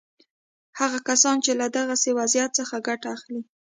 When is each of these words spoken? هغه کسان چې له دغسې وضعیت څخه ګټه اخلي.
هغه 0.79 0.99
کسان 1.09 1.37
چې 1.45 1.51
له 1.61 1.67
دغسې 1.77 2.09
وضعیت 2.19 2.51
څخه 2.59 2.75
ګټه 2.87 3.07
اخلي. 3.15 3.41